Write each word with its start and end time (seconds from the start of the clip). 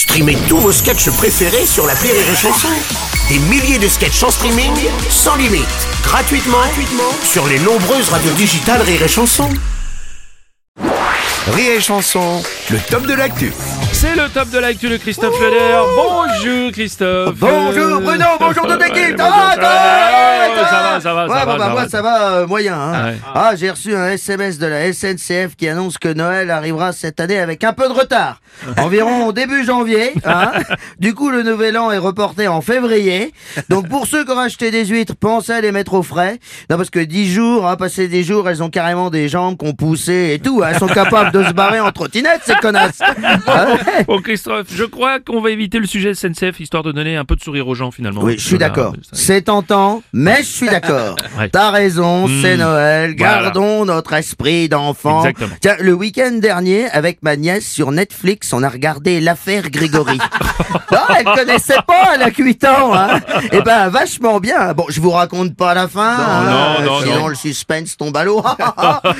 Streamez 0.00 0.38
tous 0.48 0.56
vos 0.56 0.72
sketchs 0.72 1.10
préférés 1.10 1.66
sur 1.66 1.86
la 1.86 1.92
Rire 1.92 2.14
et 2.14 2.34
Chanson. 2.34 2.68
Des 3.28 3.38
milliers 3.38 3.78
de 3.78 3.86
sketchs 3.86 4.22
en 4.22 4.30
streaming, 4.30 4.72
sans 5.10 5.36
limite, 5.36 5.66
gratuitement, 6.02 6.56
gratuitement 6.56 7.12
sur 7.22 7.46
les 7.46 7.58
nombreuses 7.58 8.08
radios 8.08 8.32
digitales 8.32 8.80
Rire 8.80 9.02
et 9.02 9.08
Chanson. 9.08 9.50
Rire 11.48 11.72
et 11.76 11.80
Chanson, 11.82 12.42
le 12.70 12.78
top 12.88 13.06
de 13.06 13.12
l'actu. 13.12 13.52
C'est 13.92 14.16
le 14.16 14.30
top 14.30 14.48
de 14.48 14.58
l'actu 14.58 14.88
de 14.88 14.96
Christophe 14.96 15.38
Leder. 15.38 15.82
Bonjour 15.94 16.72
Christophe. 16.72 17.34
Bonjour 17.34 18.00
Bruno, 18.00 18.24
bonjour 18.40 18.66
toute 18.66 18.80
l'équipe. 18.80 19.20
Va, 21.00 21.10
ça 21.10 21.14
va, 21.14 21.26
Ouais, 21.26 21.38
ça 21.40 21.44
bon, 21.46 21.52
va, 21.52 21.58
bah, 21.58 21.64
ça 21.64 21.70
moi 21.72 21.82
va. 21.82 21.88
ça 21.88 22.02
va 22.02 22.32
euh, 22.38 22.46
moyen. 22.46 22.74
hein. 22.78 22.92
Ah 22.94 23.04
ouais. 23.08 23.16
Ah, 23.34 23.52
j'ai 23.56 23.70
reçu 23.70 23.94
un 23.94 24.08
SMS 24.10 24.58
de 24.58 24.66
la 24.66 24.92
SNCF 24.92 25.56
qui 25.56 25.68
annonce 25.68 25.98
que 25.98 26.08
Noël 26.12 26.50
arrivera 26.50 26.92
cette 26.92 27.20
année 27.20 27.38
avec 27.38 27.64
un 27.64 27.72
peu 27.72 27.88
de 27.88 27.92
retard. 27.92 28.40
Environ 28.78 29.32
début 29.32 29.64
janvier. 29.64 30.12
hein. 30.24 30.52
Du 30.98 31.14
coup, 31.14 31.30
le 31.30 31.42
nouvel 31.42 31.76
an 31.78 31.90
est 31.90 31.98
reporté 31.98 32.46
en 32.48 32.60
février. 32.60 33.32
Donc 33.68 33.88
pour 33.88 34.06
ceux 34.06 34.24
qui 34.24 34.30
ont 34.30 34.38
acheté 34.38 34.70
des 34.70 34.84
huîtres, 34.86 35.14
pensez 35.18 35.52
à 35.52 35.60
les 35.60 35.72
mettre 35.72 35.94
au 35.94 36.02
frais. 36.02 36.38
Non, 36.68 36.76
parce 36.76 36.90
que 36.90 37.00
10 37.00 37.32
jours, 37.32 37.66
hein, 37.66 37.76
passer 37.76 38.06
des 38.08 38.22
jours, 38.22 38.48
elles 38.48 38.62
ont 38.62 38.70
carrément 38.70 39.10
des 39.10 39.28
jambes 39.28 39.56
qu'on 39.56 39.72
poussé 39.72 40.32
et 40.34 40.38
tout. 40.38 40.62
hein. 40.62 40.68
Elles 40.72 40.78
sont 40.78 40.86
capables 40.88 41.32
de 41.32 41.42
se 41.44 41.52
barrer 41.52 41.80
en 41.80 41.90
trottinette, 41.92 42.42
ces 42.44 42.54
connasses. 42.56 43.00
Ah 43.46 43.66
ouais. 43.68 44.04
Bon 44.06 44.20
Christophe, 44.20 44.66
je 44.74 44.84
crois 44.84 45.20
qu'on 45.20 45.40
va 45.40 45.50
éviter 45.50 45.78
le 45.78 45.86
sujet 45.86 46.14
SNCF 46.14 46.60
histoire 46.60 46.82
de 46.82 46.92
donner 46.92 47.16
un 47.16 47.24
peu 47.24 47.36
de 47.36 47.40
sourire 47.42 47.66
aux 47.68 47.74
gens 47.74 47.90
finalement. 47.90 48.22
Oui, 48.22 48.34
je 48.38 48.46
suis 48.46 48.56
Voilà, 48.56 48.68
d'accord. 48.68 48.92
ça- 49.02 49.10
C'est 49.12 49.42
tentant, 49.42 50.02
mais 50.12 50.38
je 50.38 50.46
suis 50.48 50.66
d'accord. 50.68 50.89
Ouais. 51.38 51.48
T'as 51.48 51.70
raison, 51.70 52.26
c'est 52.42 52.56
Hmm. 52.56 52.60
Noël. 52.60 53.14
Voilà. 53.16 53.42
Gardons 53.42 53.84
notre 53.84 54.12
esprit 54.14 54.68
d'enfant. 54.68 55.24
Tiens, 55.60 55.76
le 55.80 55.92
week-end 55.94 56.32
dernier, 56.32 56.86
avec 56.90 57.22
ma 57.22 57.36
nièce 57.36 57.66
sur 57.66 57.92
Netflix, 57.92 58.52
on 58.52 58.62
a 58.62 58.68
regardé 58.68 59.20
l'affaire 59.20 59.70
Grégory. 59.70 60.18
ah, 60.90 61.06
elle 61.18 61.24
connaissait 61.24 61.78
pas, 61.86 62.12
elle 62.14 62.22
a 62.22 62.30
8 62.36 62.64
ans. 62.64 62.94
Hein. 62.94 63.20
Eh 63.52 63.62
ben, 63.62 63.88
vachement 63.88 64.40
bien. 64.40 64.72
Bon, 64.74 64.84
je 64.88 65.00
vous 65.00 65.10
raconte 65.10 65.54
pas 65.56 65.72
la 65.74 65.88
fin. 65.88 66.16
hein, 66.18 66.44
non, 66.80 66.84
non, 66.84 67.00
sinon 67.00 67.14
non. 67.20 67.28
le 67.28 67.34
suspense 67.34 67.96
tombe 67.96 68.16
à 68.16 68.24
l'eau. 68.24 68.42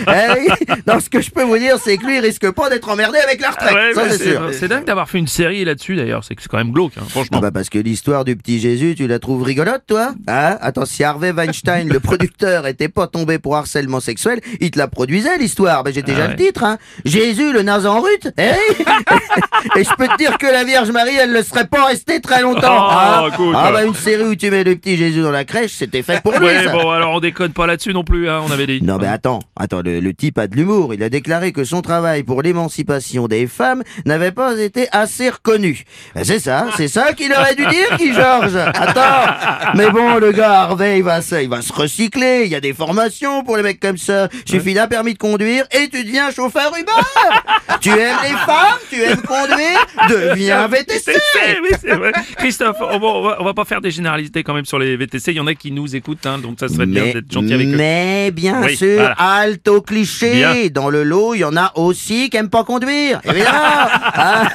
Eh, 0.09 0.48
non, 0.87 1.00
ce 1.00 1.09
que 1.09 1.20
je 1.20 1.31
peux 1.31 1.42
vous 1.44 1.59
dire, 1.59 1.77
c'est 1.83 1.97
que 1.97 2.06
lui, 2.06 2.16
il 2.16 2.20
risque 2.20 2.50
pas 2.50 2.69
d'être 2.70 2.89
emmerdé 2.89 3.19
avec 3.19 3.41
la 3.41 3.50
retraite. 3.50 3.75
Ouais, 3.97 4.11
c'est 4.11 4.19
c'est 4.19 4.39
c'est 4.53 4.69
dingue 4.69 4.84
d'avoir 4.84 5.09
fait 5.09 5.19
une 5.19 5.27
série 5.28 5.64
là-dessus 5.64 5.97
d'ailleurs, 5.97 6.25
c'est 6.25 6.34
c'est 6.41 6.48
quand 6.48 6.59
même 6.59 6.72
glauque, 6.72 6.92
hein, 6.98 7.05
franchement. 7.09 7.39
Ah 7.39 7.42
bah 7.42 7.50
parce 7.53 7.69
que 7.69 7.78
l'histoire 7.78 8.25
du 8.25 8.37
petit 8.37 8.59
Jésus, 8.61 8.94
tu 8.97 9.06
la 9.06 9.19
trouves 9.19 9.42
rigolote, 9.42 9.83
toi 9.87 10.12
Hein? 10.27 10.56
Attends, 10.61 10.84
si 10.87 11.05
Harvey 11.05 11.33
Weinstein, 11.33 11.59
le 11.66 12.00
producteur, 12.00 12.66
était 12.66 12.89
pas 12.89 13.06
tombé 13.06 13.39
pour 13.39 13.56
harcèlement 13.56 14.00
sexuel, 14.00 14.41
il 14.61 14.70
te 14.70 14.78
la 14.78 14.89
produisait, 14.89 15.39
l'histoire. 15.39 15.84
Ben 15.84 15.92
j'ai 15.92 16.03
déjà 16.03 16.25
Ah 16.25 16.28
le 16.28 16.36
titre, 16.36 16.64
hein 16.64 16.78
Jésus, 17.05 17.53
le 17.53 17.62
naze 17.62 17.86
en 17.86 18.00
rut 18.00 18.28
Eh 18.39 18.42
Et 19.78 19.84
je 19.84 19.94
peux 19.97 20.08
te 20.08 20.16
dire 20.16 20.38
que 20.38 20.47
la 20.47 20.64
Vierge 20.64 20.91
Marie, 20.91 21.16
elle 21.16 21.33
ne 21.33 21.42
serait 21.42 21.66
pas 21.66 21.86
restée 21.86 22.20
très 22.20 22.42
longtemps. 22.42 22.88
Oh, 22.88 22.91
hein 22.92 23.28
écoute. 23.33 23.55
ah 23.56 23.72
bah 23.72 23.84
une 23.84 23.94
série 23.94 24.25
où 24.25 24.34
tu 24.34 24.50
mets 24.50 24.64
le 24.64 24.77
petit 24.77 24.97
Jésus 24.97 25.22
dans 25.22 25.31
la 25.31 25.44
crèche, 25.44 25.72
c'était 25.72 26.03
fait 26.03 26.22
pour 26.22 26.33
lui, 26.38 26.47
ouais, 26.47 26.64
ça. 26.64 26.72
bon 26.72 26.91
alors 26.91 27.12
on 27.14 27.20
déconne 27.20 27.53
pas 27.53 27.66
là-dessus 27.66 27.92
non 27.92 28.05
plus, 28.05 28.28
hein, 28.28 28.41
on 28.47 28.50
avait 28.50 28.66
dit. 28.66 28.83
Non 28.83 28.98
mais 28.98 29.06
attends, 29.06 29.41
attends, 29.56 29.83
le, 29.83 30.00
le 30.00 30.14
type 30.14 30.38
a 30.38 30.47
de 30.47 30.56
l'humour. 30.56 30.94
Il 30.94 31.03
a 31.03 31.08
déclaré 31.08 31.53
que 31.53 31.64
son 31.64 31.83
travail 31.83 32.22
pour 32.22 32.42
l'émancipation 32.42 33.28
des 33.28 33.47
femmes 33.47 33.83
n'avait 34.06 34.33
pas 34.33 34.58
été 34.58 34.88
assez 34.92 35.28
reconnu. 35.31 35.84
Ben, 36.14 36.25
C'est 36.25 36.38
ça, 36.38 36.66
c'est 36.77 36.88
ça 36.88 37.12
qu'il 37.12 37.33
aurait 37.33 37.55
dû 37.55 37.66
dire, 37.66 37.97
qui 37.97 38.12
Georges 38.12 38.56
Attends, 38.56 39.75
mais 39.75 39.91
bon, 39.91 40.16
le 40.19 40.33
gars 40.33 40.62
Harvey, 40.62 40.98
il 40.98 41.05
va, 41.05 41.20
se, 41.22 41.34
il 41.51 41.56
va 41.56 41.62
se 41.62 41.73
recycler. 41.73 42.43
Il 42.45 42.51
y 42.51 42.55
a 42.55 42.61
des 42.61 42.73
formations 42.73 43.43
pour 43.43 43.56
les 43.56 43.62
mecs 43.65 43.81
comme 43.81 43.97
ça. 43.98 44.29
Suffit 44.48 44.75
d'un 44.75 44.87
permis 44.87 45.15
de 45.15 45.19
conduire 45.19 45.65
et 45.73 45.89
tu 45.89 46.05
deviens 46.05 46.31
chauffeur 46.31 46.70
Uber. 46.79 46.93
tu 47.81 47.89
aimes 47.91 48.17
les 48.23 48.29
femmes, 48.31 48.79
tu 48.89 49.03
aimes 49.03 49.23
conduire, 49.23 49.87
deviens 50.09 50.69
VTC. 50.69 51.11
VTC, 51.11 51.61
oui, 51.62 51.69
c'est 51.81 51.95
vrai. 51.97 52.12
Christophe, 52.37 52.77
on 52.81 52.98
va, 52.98 53.06
on 53.06 53.23
va- 53.23 53.37
on 53.41 53.45
va 53.45 53.55
pas 53.55 53.65
faire 53.65 53.81
des 53.81 53.91
généralités 53.91 54.43
quand 54.45 54.55
même 54.55 54.65
sur 54.65 54.78
les 54.78 54.97
VTC. 54.97 55.33
Il 55.33 55.37
y 55.37 55.41
en 55.41 55.47
a 55.48 55.55
qui 55.55 55.73
nous 55.73 55.97
écoutent, 55.97 56.25
hein, 56.27 56.39
donc 56.39 56.59
ça 56.61 56.69
serait 56.69 56.87
bien 56.87 57.05
Mais, 57.05 57.12
d'être 57.15 57.33
gentil 57.33 57.53
avec 57.55 57.67
eux. 57.67 57.77
mais 57.77 58.31
bien 58.33 58.62
Oui, 58.62 58.77
sûr, 58.77 58.94
voilà. 58.99 59.15
halte 59.19 59.66
au 59.69 59.81
cliché. 59.83 60.33
Bien. 60.34 60.55
Dans 60.72 60.89
le 60.91 61.03
lot, 61.03 61.34
il 61.34 61.41
y 61.41 61.44
en 61.44 61.56
a 61.56 61.72
aussi 61.75 62.31
qui 62.31 62.37
aiment 62.37 62.50
pas 62.50 62.65
conduire. 62.65 63.21
Évidemment. 63.25 63.50
Hein 64.15 64.49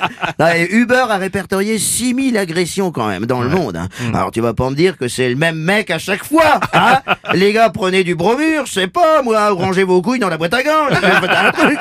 et 0.55 0.73
Uber 0.75 1.05
a 1.09 1.17
répertorié 1.17 1.79
6000 1.79 2.37
agressions 2.37 2.91
quand 2.91 3.07
même 3.07 3.25
dans 3.25 3.41
le 3.41 3.49
monde. 3.49 3.75
hein. 3.77 3.87
Mm. 4.01 4.15
Alors 4.15 4.31
tu 4.31 4.41
vas 4.41 4.53
pas 4.53 4.69
me 4.69 4.75
dire 4.75 4.97
que 4.97 5.07
c'est 5.07 5.29
le 5.29 5.35
même 5.35 5.57
mec 5.57 5.89
à 5.89 5.97
chaque 5.99 6.23
fois. 6.23 6.59
Hein 6.85 6.99
Les 7.33 7.53
gars, 7.53 7.69
prenez 7.69 8.03
du 8.03 8.15
bromure, 8.15 8.65
je 8.65 8.73
sais 8.73 8.87
pas 8.87 9.21
moi, 9.21 9.51
ou 9.53 9.57
rangez 9.57 9.83
vos 9.83 10.01
couilles 10.01 10.19
dans 10.19 10.29
la 10.29 10.37
boîte 10.37 10.53
à 10.53 10.63
gants. 10.63 10.87
Faites 10.89 11.29
un 11.29 11.51
truc. 11.51 11.79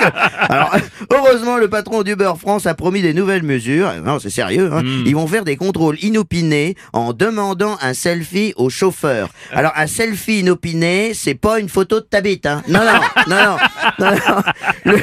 Alors, 0.49 0.75
heureusement, 1.13 1.57
le 1.57 1.69
patron 1.69 2.03
d'Uber 2.03 2.33
France 2.41 2.67
a 2.67 2.75
promis 2.75 3.03
des 3.03 3.15
nouvelles 3.15 3.43
mesures. 3.43 3.93
Non, 4.05 4.19
c'est 4.19 4.31
sérieux. 4.31 4.71
Hein 4.73 4.83
Mm. 4.85 5.05
Ils 5.07 5.15
vont 5.15 5.27
faire 5.27 5.45
des 5.45 5.57
contrôles 5.57 5.97
inopinés 6.03 6.75
en 6.93 7.13
demandant 7.13 7.77
un 7.81 7.95
selfie 7.95 8.53
au 8.57 8.69
chauffeur. 8.71 9.29
Alors, 9.53 9.73
un 9.77 9.87
selfie 9.87 10.41
inopiné, 10.41 11.13
c'est 11.15 11.35
pas 11.35 11.59
une 11.59 11.69
photo 11.69 12.01
de 12.01 12.05
ta 12.05 12.21
bite, 12.21 12.45
hein. 12.47 12.63
Non, 12.69 12.81
non, 12.81 13.01
non, 13.29 13.37
non, 13.37 13.57
non, 13.99 14.11
non. 14.11 14.43
Le, 14.85 14.97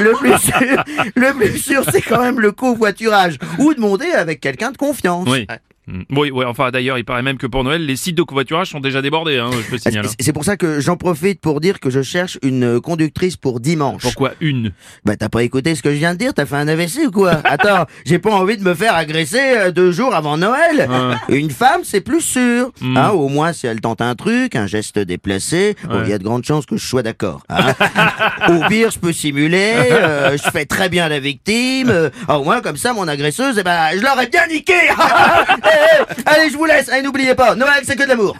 le 0.00 0.12
plus 0.14 0.38
sûr, 0.38 0.84
le 1.14 1.32
plus 1.34 1.58
sûr, 1.58 1.82
c'est 1.92 2.02
quand 2.02 2.20
même 2.20 2.40
le 2.40 2.52
covoiturage. 2.52 3.38
Ou 3.58 3.74
demander 3.74 4.10
avec 4.10 4.40
quelqu'un 4.40 4.70
de 4.72 4.76
confiance. 4.76 5.28
Oui. 5.28 5.46
Mm. 5.88 6.02
Oui, 6.16 6.30
oui, 6.30 6.44
enfin 6.44 6.70
d'ailleurs, 6.70 6.98
il 6.98 7.04
paraît 7.04 7.22
même 7.22 7.38
que 7.38 7.46
pour 7.46 7.64
Noël, 7.64 7.84
les 7.86 7.96
sites 7.96 8.14
de 8.16 8.22
covoiturage 8.22 8.68
sont 8.70 8.80
déjà 8.80 9.00
débordés, 9.02 9.38
hein, 9.38 9.48
je 9.52 9.70
peux 9.70 9.78
signaler. 9.78 10.08
C'est 10.08 10.16
c'est 10.22 10.32
pour 10.34 10.44
ça 10.44 10.56
que 10.58 10.80
j'en 10.80 10.96
profite 10.96 11.40
pour 11.40 11.60
dire 11.60 11.80
que 11.80 11.88
je 11.88 12.02
cherche 12.02 12.38
une 12.42 12.78
conductrice 12.80 13.36
pour 13.36 13.58
dimanche. 13.60 14.02
Pourquoi 14.02 14.32
une? 14.40 14.72
Bah 15.06 15.16
t'as 15.16 15.30
pas 15.30 15.42
écouté 15.42 15.74
ce 15.74 15.82
que 15.82 15.90
je 15.90 15.96
viens 15.96 16.12
de 16.12 16.18
dire 16.18 16.34
T'as 16.34 16.44
fait 16.44 16.56
un 16.56 16.68
AVC 16.68 17.06
ou 17.06 17.10
quoi? 17.10 17.30
Attends, 17.44 17.86
j'ai 18.04 18.18
pas 18.18 18.30
envie 18.32 18.58
de 18.58 18.62
me 18.62 18.74
faire 18.74 18.94
agresser 18.94 19.40
euh, 19.40 19.70
deux 19.70 19.90
jours 19.90 20.14
avant 20.14 20.36
Noël. 20.36 20.88
Une 21.30 21.50
femme, 21.50 21.80
c'est 21.84 22.02
plus 22.02 22.20
sûr. 22.20 22.70
Hmm. 22.82 22.96
Hein, 22.98 23.08
au 23.10 23.28
moins, 23.28 23.52
si 23.54 23.66
elle 23.66 23.80
tente 23.80 24.02
un 24.02 24.14
truc, 24.14 24.56
un 24.56 24.66
geste 24.66 24.98
déplacé, 24.98 25.74
il 25.84 25.96
Ouais. 25.96 26.08
y 26.10 26.12
a 26.12 26.18
de 26.18 26.24
grandes 26.24 26.44
chances 26.44 26.66
que 26.66 26.76
je 26.76 26.86
sois 26.86 27.02
d'accord. 27.02 27.42
hein. 27.48 27.72
au 28.50 28.68
pire, 28.68 28.90
je 28.90 28.98
peux 28.98 29.12
simuler. 29.12 29.72
euh, 29.90 30.36
je 30.36 30.50
fais 30.50 30.66
très 30.66 30.88
bien 30.90 31.08
la 31.08 31.18
victime. 31.20 31.88
euh, 31.88 32.10
au 32.28 32.44
moins, 32.44 32.60
comme 32.60 32.76
ça, 32.76 32.92
mon 32.92 33.08
agresseuse, 33.08 33.56
eh 33.58 33.62
ben, 33.62 33.88
je 33.94 34.00
l'aurais 34.02 34.26
bien 34.28 34.46
niqué. 34.48 34.74
Allez, 36.26 36.50
je 36.50 36.56
vous 36.56 36.64
laisse. 36.64 36.90
N'oubliez 37.02 37.34
pas, 37.34 37.54
Noël, 37.54 37.82
c'est 37.84 37.96
que 37.96 38.04
de 38.04 38.08
l'amour. 38.08 38.36